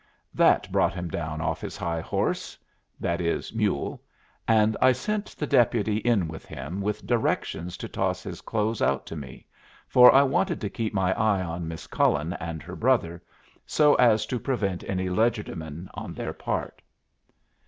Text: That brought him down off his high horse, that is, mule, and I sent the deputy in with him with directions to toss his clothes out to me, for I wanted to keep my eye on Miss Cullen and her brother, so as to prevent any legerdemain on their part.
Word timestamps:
That 0.33 0.71
brought 0.71 0.95
him 0.95 1.09
down 1.09 1.41
off 1.41 1.61
his 1.61 1.77
high 1.77 2.01
horse, 2.01 2.57
that 2.99 3.21
is, 3.21 3.53
mule, 3.53 4.01
and 4.47 4.75
I 4.81 4.93
sent 4.93 5.27
the 5.37 5.45
deputy 5.45 5.97
in 5.97 6.27
with 6.27 6.43
him 6.43 6.81
with 6.81 7.05
directions 7.05 7.77
to 7.77 7.87
toss 7.87 8.23
his 8.23 8.41
clothes 8.41 8.81
out 8.81 9.05
to 9.05 9.15
me, 9.15 9.45
for 9.87 10.11
I 10.11 10.23
wanted 10.23 10.59
to 10.61 10.71
keep 10.71 10.95
my 10.95 11.13
eye 11.13 11.43
on 11.43 11.67
Miss 11.67 11.85
Cullen 11.85 12.33
and 12.39 12.63
her 12.63 12.75
brother, 12.75 13.21
so 13.67 13.93
as 13.93 14.25
to 14.25 14.39
prevent 14.39 14.83
any 14.85 15.07
legerdemain 15.07 15.87
on 15.93 16.15
their 16.15 16.33
part. 16.33 16.81